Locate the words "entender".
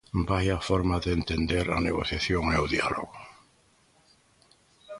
1.19-1.65